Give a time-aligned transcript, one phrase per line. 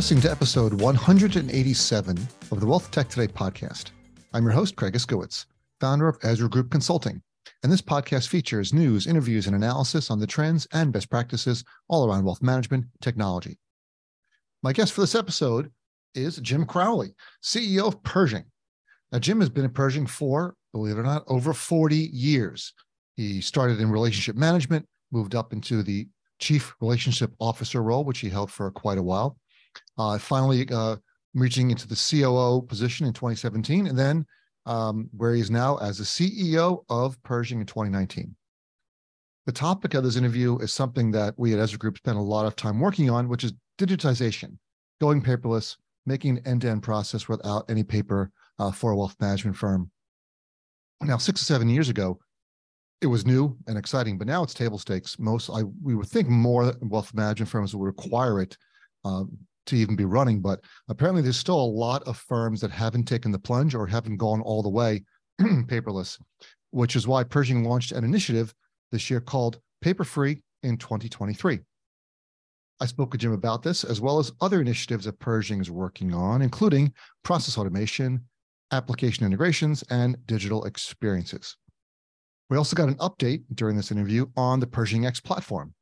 [0.00, 2.16] listening to episode 187
[2.52, 3.90] of the Wealth Tech Today podcast.
[4.32, 5.44] I'm your host, Craig Iskowitz,
[5.78, 7.20] founder of Ezra Group Consulting.
[7.62, 12.08] And this podcast features news, interviews, and analysis on the trends and best practices all
[12.08, 13.58] around wealth management technology.
[14.62, 15.70] My guest for this episode
[16.14, 17.14] is Jim Crowley,
[17.44, 18.46] CEO of Pershing.
[19.12, 22.72] Now, Jim has been at Pershing for, believe it or not, over 40 years.
[23.16, 26.08] He started in relationship management, moved up into the
[26.38, 29.36] chief relationship officer role, which he held for quite a while.
[29.98, 30.96] Uh, finally, uh,
[31.34, 34.26] reaching into the COO position in 2017, and then
[34.66, 38.34] um, where he is now as the CEO of Pershing in 2019.
[39.46, 42.46] The topic of this interview is something that we at Ezra Group spent a lot
[42.46, 44.58] of time working on, which is digitization,
[45.00, 49.90] going paperless, making an end-to-end process without any paper uh, for a wealth management firm.
[51.02, 52.18] Now, six or seven years ago,
[53.00, 55.18] it was new and exciting, but now it's table stakes.
[55.18, 58.58] Most I we would think more wealth management firms would require it
[59.04, 59.38] um,
[59.70, 63.32] to even be running, but apparently there's still a lot of firms that haven't taken
[63.32, 65.02] the plunge or haven't gone all the way
[65.40, 66.18] paperless,
[66.70, 68.54] which is why Pershing launched an initiative
[68.92, 71.60] this year called Paper Free in 2023.
[72.82, 76.14] I spoke with Jim about this, as well as other initiatives that Pershing is working
[76.14, 78.24] on, including process automation,
[78.72, 81.56] application integrations, and digital experiences.
[82.48, 85.74] We also got an update during this interview on the Pershing X platform.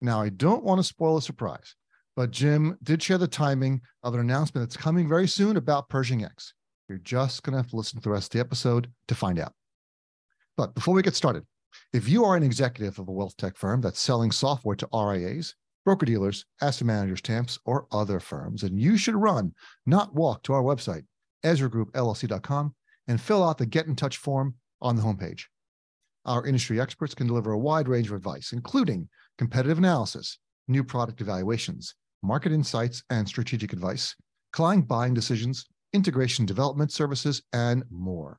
[0.00, 1.74] Now, I don't want to spoil a surprise,
[2.16, 6.24] but Jim did share the timing of an announcement that's coming very soon about Pershing
[6.24, 6.54] X.
[6.88, 9.38] You're just going to have to listen to the rest of the episode to find
[9.38, 9.52] out.
[10.56, 11.44] But before we get started,
[11.92, 15.54] if you are an executive of a wealth tech firm that's selling software to RIAs,
[15.84, 19.52] broker dealers, asset managers, TAMPs, or other firms, and you should run,
[19.86, 21.04] not walk to our website,
[21.44, 22.74] EzraGroupLLC.com,
[23.08, 25.42] and fill out the Get in Touch form on the homepage.
[26.24, 30.38] Our industry experts can deliver a wide range of advice, including competitive analysis,
[30.68, 34.14] new product evaluations, market insights and strategic advice,
[34.52, 38.38] client buying decisions, integration development services, and more.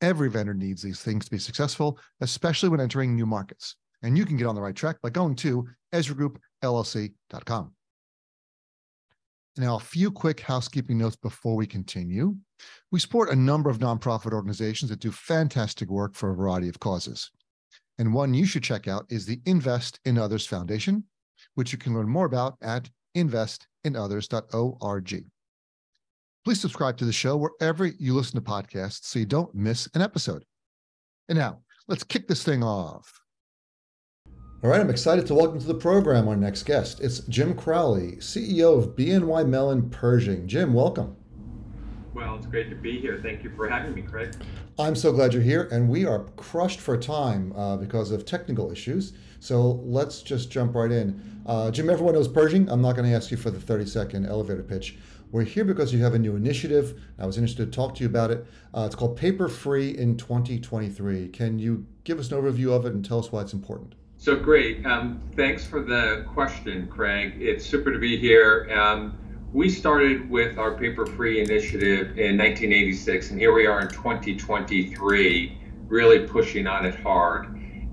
[0.00, 3.74] Every vendor needs these things to be successful, especially when entering new markets.
[4.02, 7.72] And you can get on the right track by going to EzraGroupLLC.com.
[9.56, 12.36] Now, a few quick housekeeping notes before we continue.
[12.92, 16.78] We support a number of nonprofit organizations that do fantastic work for a variety of
[16.78, 17.28] causes.
[17.98, 21.02] And one you should check out is the Invest in Others Foundation,
[21.56, 22.88] which you can learn more about at
[23.22, 25.24] investinothers.org.
[26.44, 30.02] Please subscribe to the show wherever you listen to podcasts so you don't miss an
[30.02, 30.44] episode.
[31.28, 33.20] And now, let's kick this thing off.
[34.64, 37.00] All right, I'm excited to welcome to the program our next guest.
[37.00, 40.48] It's Jim Crowley, CEO of BNY Mellon Pershing.
[40.48, 41.16] Jim, welcome.
[42.18, 43.20] Well, it's great to be here.
[43.22, 44.34] Thank you for having me, Craig.
[44.76, 48.72] I'm so glad you're here, and we are crushed for time uh, because of technical
[48.72, 49.12] issues.
[49.38, 51.22] So let's just jump right in.
[51.46, 52.68] Uh, Jim, everyone knows Pershing.
[52.68, 54.98] I'm not going to ask you for the 30 second elevator pitch.
[55.30, 57.00] We're here because you have a new initiative.
[57.20, 58.44] I was interested to talk to you about it.
[58.74, 61.28] Uh, it's called Paper Free in 2023.
[61.28, 63.94] Can you give us an overview of it and tell us why it's important?
[64.16, 64.84] So great.
[64.84, 67.34] Um, thanks for the question, Craig.
[67.38, 68.68] It's super to be here.
[68.76, 69.16] Um,
[69.52, 75.58] we started with our paper free initiative in 1986, and here we are in 2023,
[75.88, 77.46] really pushing on it hard.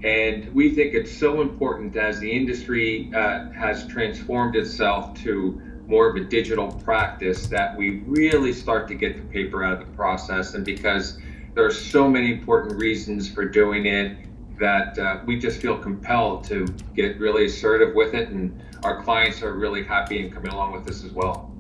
[0.03, 6.09] And we think it's so important as the industry uh, has transformed itself to more
[6.09, 9.95] of a digital practice that we really start to get the paper out of the
[9.95, 10.55] process.
[10.55, 11.17] And because
[11.53, 14.17] there are so many important reasons for doing it,
[14.59, 19.41] that uh, we just feel compelled to get really assertive with it, and our clients
[19.41, 21.51] are really happy and coming along with this as well.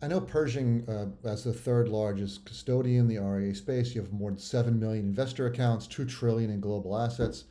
[0.00, 4.12] I know Pershing, uh, as the third largest custodian in the RIA space, you have
[4.12, 7.44] more than seven million investor accounts, two trillion in global assets.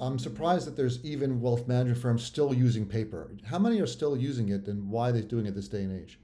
[0.00, 3.30] I'm surprised that there's even wealth management firms still using paper.
[3.44, 6.00] How many are still using it, and why are they doing it this day and
[6.00, 6.18] age?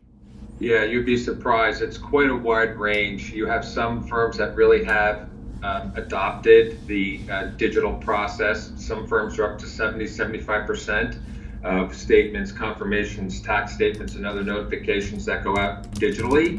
[0.59, 1.83] Yeah, you'd be surprised.
[1.83, 3.31] It's quite a wide range.
[3.31, 5.29] You have some firms that really have
[5.63, 8.73] uh, adopted the uh, digital process.
[8.77, 11.19] Some firms are up to 70, 75%
[11.65, 16.59] of statements, confirmations, tax statements, and other notifications that go out digitally.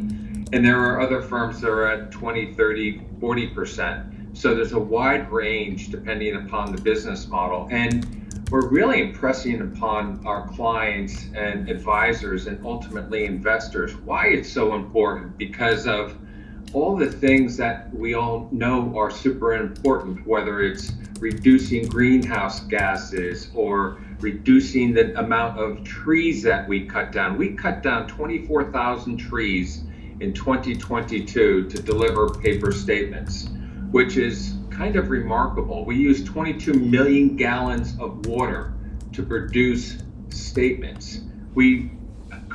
[0.53, 4.37] And there are other firms that are at 20, 30, 40%.
[4.37, 7.67] So there's a wide range depending upon the business model.
[7.71, 14.75] And we're really impressing upon our clients and advisors and ultimately investors why it's so
[14.75, 16.17] important because of
[16.73, 23.49] all the things that we all know are super important, whether it's reducing greenhouse gases
[23.53, 27.37] or reducing the amount of trees that we cut down.
[27.37, 29.83] We cut down 24,000 trees
[30.19, 33.49] in 2022 to deliver paper statements,
[33.91, 35.85] which is kind of remarkable.
[35.85, 38.73] We use 22 million gallons of water
[39.13, 39.97] to produce
[40.29, 41.21] statements.
[41.55, 41.91] We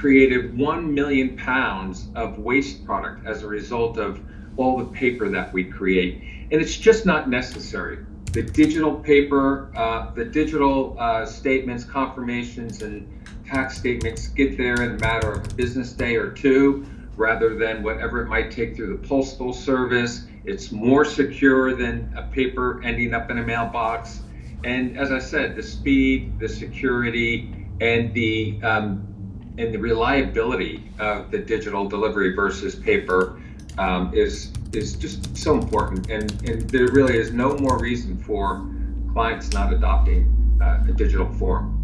[0.02, 4.20] created 1 million pounds of waste product as a result of
[4.56, 6.20] all the paper that we create.
[6.50, 8.04] And it's just not necessary.
[8.32, 13.08] The digital paper, uh, the digital uh, statements, confirmations, and
[13.46, 16.84] tax statements get there in a matter of a business day or two
[17.16, 20.24] rather than whatever it might take through the postal service.
[20.44, 24.22] It's more secure than a paper ending up in a mailbox.
[24.64, 29.11] And as I said, the speed, the security, and the um,
[29.58, 33.40] and the reliability of the digital delivery versus paper
[33.78, 36.10] um, is is just so important.
[36.10, 38.66] And and there really is no more reason for
[39.12, 41.78] clients not adopting uh, a digital form.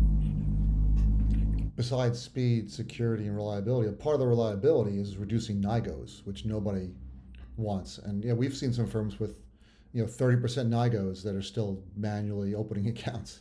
[1.77, 6.91] Besides speed, security, and reliability, a part of the reliability is reducing NIGOs, which nobody
[7.57, 7.99] wants.
[7.99, 9.43] And yeah, we've seen some firms with
[9.93, 13.41] you know 30% NIGOs that are still manually opening accounts.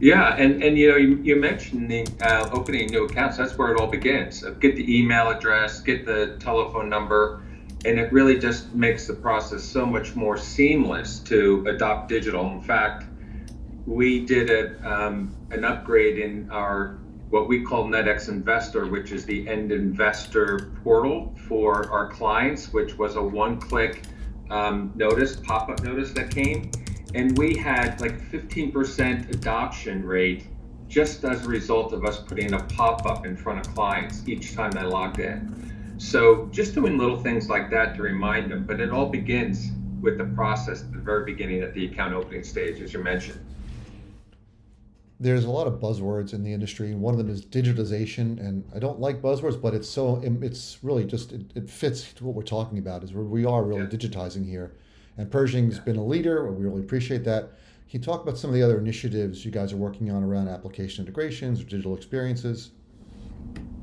[0.00, 3.36] Yeah, and, and you know, you, you mentioned the, uh, opening new accounts.
[3.36, 4.44] That's where it all begins.
[4.44, 7.42] Uh, get the email address, get the telephone number,
[7.84, 12.50] and it really just makes the process so much more seamless to adopt digital.
[12.50, 13.04] In fact,
[13.86, 16.98] we did a, um, an upgrade in our
[17.30, 22.96] what we call NetX Investor, which is the end investor portal for our clients, which
[22.96, 24.02] was a one-click
[24.50, 26.70] um, notice, pop-up notice that came
[27.14, 30.46] and we had like 15% adoption rate
[30.88, 34.70] just as a result of us putting a pop-up in front of clients each time
[34.72, 35.94] they logged in.
[35.98, 39.70] So just doing little things like that to remind them, but it all begins
[40.00, 43.40] with the process at the very beginning at the account opening stage, as you mentioned.
[45.20, 48.38] There's a lot of buzzwords in the industry, and one of them is digitization.
[48.40, 52.24] And I don't like buzzwords, but it's so it's really just it, it fits to
[52.24, 53.04] what we're talking about.
[53.04, 53.86] Is where we are really yeah.
[53.86, 54.74] digitizing here
[55.16, 56.50] and Pershing's been a leader.
[56.50, 57.52] We really appreciate that.
[57.90, 60.48] Can you talk about some of the other initiatives you guys are working on around
[60.48, 62.70] application integrations or digital experiences?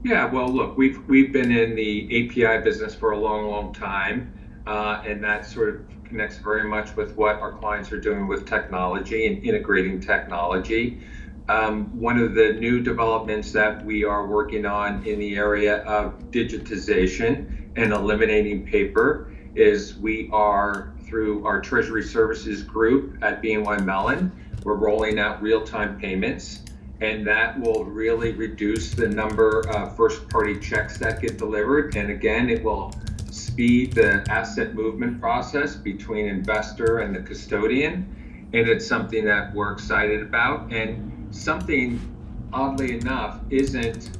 [0.04, 4.34] Yeah, well, look, we've we've been in the API business for a long, long time,
[4.66, 8.48] uh, and that sort of connects very much with what our clients are doing with
[8.48, 11.02] technology and integrating technology.
[11.48, 16.20] Um, one of the new developments that we are working on in the area of
[16.32, 24.32] digitization and eliminating paper is we are through our treasury services group at BNY Mellon.
[24.64, 26.62] We're rolling out real-time payments,
[27.02, 31.98] and that will really reduce the number of first-party checks that get delivered.
[31.98, 32.96] And again, it will
[33.30, 38.50] speed the asset movement process between investor and the custodian.
[38.54, 40.72] And it's something that we're excited about.
[40.72, 42.00] And something,
[42.54, 44.12] oddly enough, isn't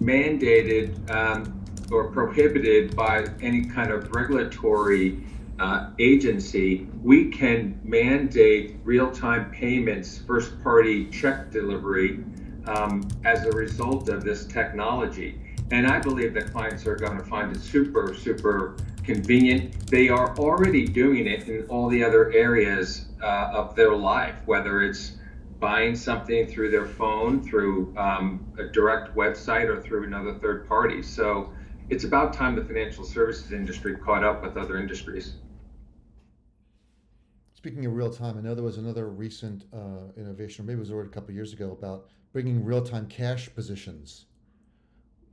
[0.00, 5.18] mandated um, or prohibited by any kind of regulatory
[5.58, 12.24] uh, agency, we can mandate real time payments, first party check delivery
[12.66, 15.40] um, as a result of this technology.
[15.70, 19.88] And I believe that clients are going to find it super, super convenient.
[19.88, 24.82] They are already doing it in all the other areas uh, of their life, whether
[24.82, 25.12] it's
[25.58, 31.02] buying something through their phone, through um, a direct website, or through another third party.
[31.02, 31.50] So
[31.88, 35.34] it's about time the financial services industry caught up with other industries.
[37.54, 40.80] Speaking of real time, I know there was another recent uh, innovation, or maybe it
[40.80, 44.26] was already a couple years ago, about bringing real time cash positions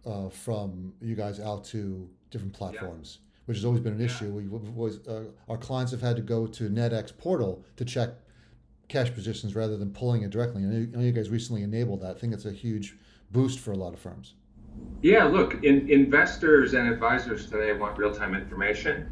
[0.06, 3.30] uh, from you guys out to different platforms, yeah.
[3.46, 4.06] which has always been an yeah.
[4.06, 4.30] issue.
[4.30, 8.10] We always, uh, our clients have had to go to NetX portal to check
[8.90, 10.64] cash positions rather than pulling it directly.
[10.64, 12.16] I know you guys recently enabled that.
[12.16, 12.96] I think it's a huge
[13.32, 14.36] boost for a lot of firms.
[15.02, 19.10] Yeah, look, in, investors and advisors today want real time information.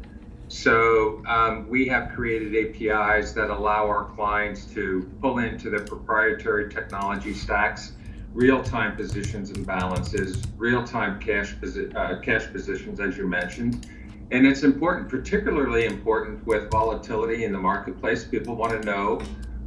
[0.48, 6.70] So um, we have created APIs that allow our clients to pull into their proprietary
[6.70, 7.92] technology stacks
[8.34, 13.86] real-time positions and balances, real-time cash, posi- uh, cash positions, as you mentioned.
[14.30, 18.24] And it's important, particularly important with volatility in the marketplace.
[18.24, 19.20] People want to know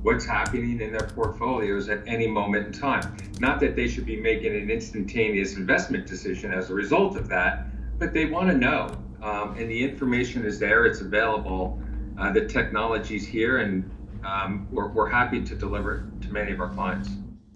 [0.06, 3.18] what's happening in their portfolios at any moment in time.
[3.40, 7.66] Not that they should be making an instantaneous investment decision as a result of that,
[7.98, 8.96] but they want to know.
[9.24, 11.82] Um, and the information is there, it's available.
[12.20, 13.90] Uh, the technology's here, and
[14.24, 17.10] um, we're, we're happy to deliver it to many of our clients.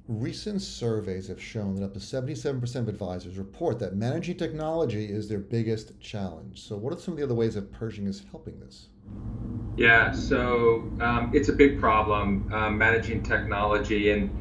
[0.10, 5.30] Recent surveys have shown that up to 77% of advisors report that managing technology is
[5.30, 6.64] their biggest challenge.
[6.64, 8.88] So, what are some of the other ways that Pershing is helping this?
[9.78, 14.10] Yeah, so um, it's a big problem um, managing technology.
[14.10, 14.32] And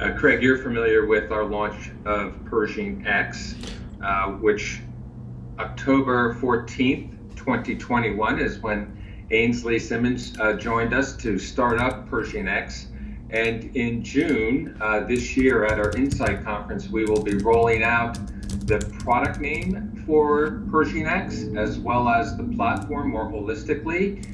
[0.00, 3.54] uh, Craig, you're familiar with our launch of Pershing X,
[4.02, 4.80] uh, which
[5.58, 8.96] October 14th, 2021 is when
[9.30, 12.86] Ainslie Simmons uh, joined us to start up Pershing X.
[13.30, 18.18] And in June uh, this year at our Insight conference, we will be rolling out
[18.66, 24.26] the product name for Pershing X as well as the platform more holistically.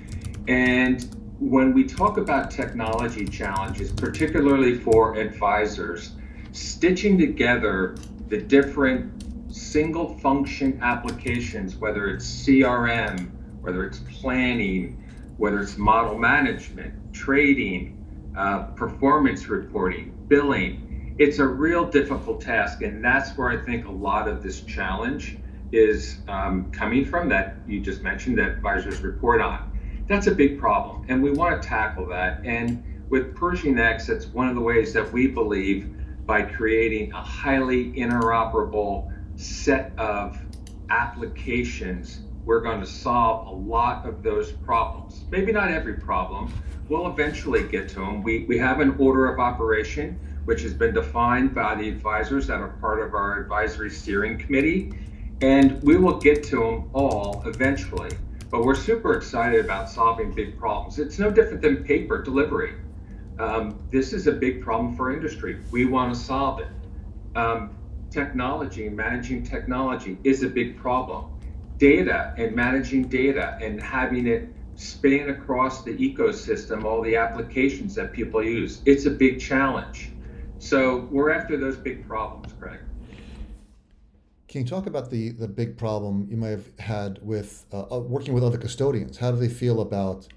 [0.46, 1.04] And
[1.40, 6.12] when we talk about technology challenges, particularly for advisors,
[6.52, 7.96] stitching together
[8.28, 15.02] the different single function applications, whether it's CRM, whether it's planning,
[15.36, 18.03] whether it's model management, trading,
[18.36, 21.16] uh, performance reporting, billing.
[21.18, 25.38] It's a real difficult task, and that's where I think a lot of this challenge
[25.72, 29.70] is um, coming from that you just mentioned that advisors report on.
[30.06, 32.44] That's a big problem, and we want to tackle that.
[32.44, 35.94] And with Pershing X, that's one of the ways that we believe
[36.26, 40.38] by creating a highly interoperable set of
[40.90, 45.24] applications, we're going to solve a lot of those problems.
[45.30, 46.52] Maybe not every problem,
[46.88, 48.22] we'll eventually get to them.
[48.22, 52.60] We, we have an order of operation, which has been defined by the advisors that
[52.60, 54.92] are part of our advisory steering committee,
[55.40, 58.10] and we will get to them all eventually.
[58.50, 60.98] But we're super excited about solving big problems.
[60.98, 62.74] It's no different than paper delivery.
[63.38, 65.60] Um, this is a big problem for industry.
[65.72, 66.68] We want to solve it.
[67.34, 67.76] Um,
[68.10, 71.33] technology, managing technology is a big problem.
[71.78, 78.12] Data and managing data and having it span across the ecosystem, all the applications that
[78.12, 78.80] people use.
[78.84, 80.10] It's a big challenge.
[80.58, 82.80] So we're after those big problems, Craig.
[84.48, 87.98] Can you talk about the the big problem you might have had with uh, uh,
[87.98, 89.18] working with other custodians?
[89.18, 90.28] How do they feel about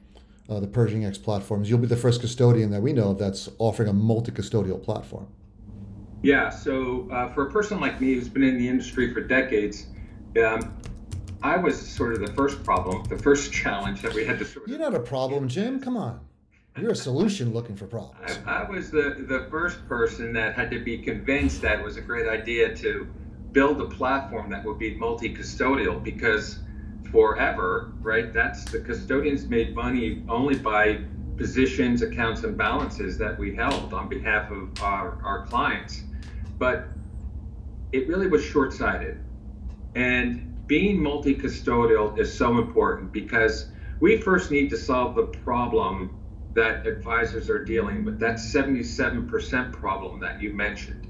[0.50, 1.70] uh, the Pershing X platforms?
[1.70, 5.28] You'll be the first custodian that we know of that's offering a multi-custodial platform.
[6.24, 6.50] Yeah.
[6.50, 9.86] So uh, for a person like me who's been in the industry for decades,
[10.44, 10.76] um,
[11.42, 14.68] I was sort of the first problem, the first challenge that we had to sort
[14.68, 15.80] You're not a problem, Jim.
[15.80, 16.20] Come on.
[16.80, 18.40] You're a solution looking for problems.
[18.46, 21.98] I, I, was the, the first person that had to be convinced that it was
[21.98, 23.08] a great idea to
[23.52, 26.60] build a platform that would be multi custodial because
[27.12, 31.00] forever, right, that's the custodians made money only by
[31.38, 36.04] positions, accounts, and balances that we held on behalf of our, our clients.
[36.60, 36.88] But
[37.92, 39.24] it really was short sighted.
[39.96, 46.18] And being multi custodial is so important because we first need to solve the problem
[46.54, 51.08] that advisors are dealing with that 77% problem that you mentioned.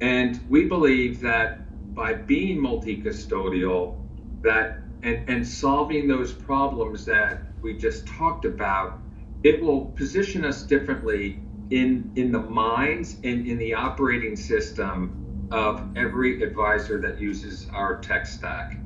[0.00, 1.60] And we believe that
[1.94, 3.96] by being multi custodial,
[4.42, 9.00] that and, and solving those problems that we just talked about,
[9.42, 15.96] it will position us differently in in the minds and in the operating system of
[15.96, 18.76] every advisor that uses our tech stack.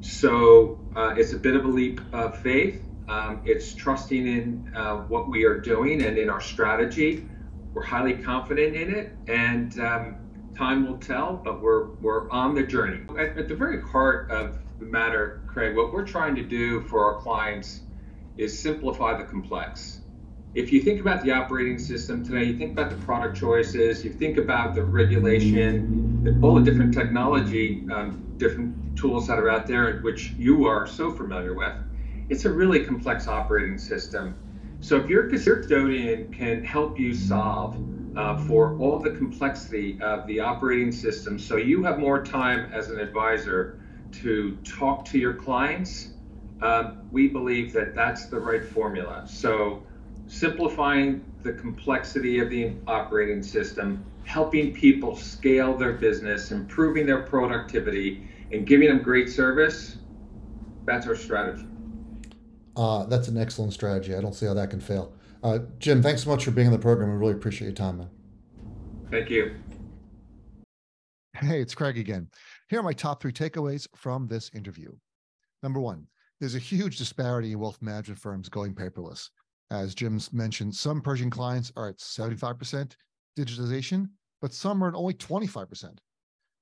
[0.00, 2.82] So uh, it's a bit of a leap of faith.
[3.08, 7.26] Um, it's trusting in uh, what we are doing and in our strategy.
[7.72, 10.16] We're highly confident in it, and um,
[10.56, 11.40] time will tell.
[11.42, 13.00] But we're we're on the journey.
[13.18, 17.04] At, at the very heart of the matter, Craig, what we're trying to do for
[17.04, 17.80] our clients
[18.36, 20.00] is simplify the complex.
[20.54, 24.12] If you think about the operating system today, you think about the product choices, you
[24.12, 26.07] think about the regulation,
[26.42, 31.12] all the different technology, um, different tools that are out there, which you are so
[31.12, 31.74] familiar with,
[32.28, 34.34] it's a really complex operating system.
[34.80, 37.76] So if your custodian can help you solve
[38.16, 42.90] uh, for all the complexity of the operating system, so you have more time as
[42.90, 43.80] an advisor
[44.12, 46.10] to talk to your clients,
[46.62, 49.24] um, we believe that that's the right formula.
[49.26, 49.82] So
[50.26, 58.28] simplifying the complexity of the operating system, helping people scale their business, improving their productivity,
[58.52, 59.96] and giving them great service,
[60.84, 61.66] that's our strategy.
[62.76, 64.14] Uh, that's an excellent strategy.
[64.14, 65.12] I don't see how that can fail.
[65.42, 67.10] Uh, Jim, thanks so much for being on the program.
[67.10, 68.10] We really appreciate your time, man.
[69.10, 69.54] Thank you.
[71.34, 72.28] Hey, it's Craig again.
[72.68, 74.92] Here are my top three takeaways from this interview.
[75.62, 76.06] Number one,
[76.40, 79.30] there's a huge disparity in wealth management firms going paperless.
[79.70, 82.94] As Jim's mentioned, some Pershing clients are at 75%
[83.38, 84.08] digitization,
[84.40, 85.98] but some are at only 25%.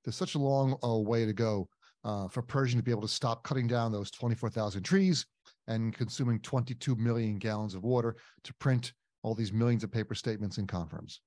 [0.03, 1.69] There's such a long uh, way to go
[2.03, 5.25] uh, for Pershing to be able to stop cutting down those 24,000 trees
[5.67, 10.57] and consuming 22 million gallons of water to print all these millions of paper statements
[10.57, 11.21] and conference.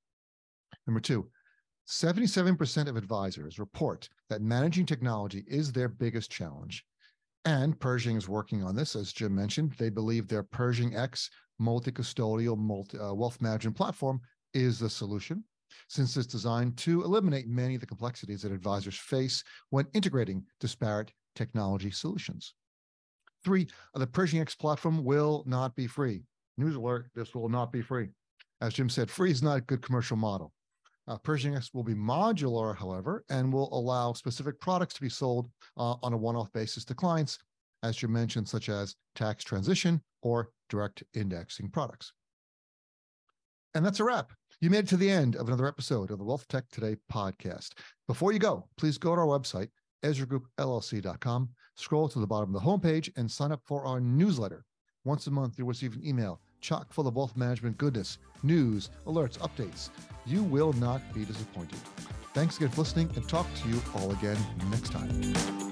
[0.87, 1.29] Number two,
[1.89, 6.85] 77% of advisors report that managing technology is their biggest challenge.
[7.45, 9.73] And Pershing is working on this, as Jim mentioned.
[9.73, 14.21] They believe their Pershing X multi-custodial multi, uh, wealth management platform
[14.55, 15.45] is the solution
[15.89, 21.13] since it's designed to eliminate many of the complexities that advisors face when integrating disparate
[21.37, 22.55] technology solutions.
[23.45, 26.25] Three, the Pershing X platform will not be free.
[26.59, 28.09] News alert, this will not be free.
[28.61, 30.53] As Jim said, free is not a good commercial model.
[31.09, 35.51] Uh, Pershing X will be modular, however, and will allow specific products to be sold
[35.77, 37.39] uh, on a one off basis to clients,
[37.83, 42.13] as you mentioned, such as tax transition or direct indexing products.
[43.75, 44.33] And that's a wrap.
[44.61, 47.71] You made it to the end of another episode of the Wealth Tech Today podcast.
[48.07, 49.69] Before you go, please go to our website,
[50.03, 54.65] EzraGroupLLC.com, scroll to the bottom of the homepage, and sign up for our newsletter.
[55.05, 59.39] Once a month, you'll receive an email chock full of wealth management goodness, news, alerts,
[59.39, 59.89] updates.
[60.27, 61.79] You will not be disappointed.
[62.35, 64.39] Thanks again for listening and talk to you all again
[64.71, 65.70] next time.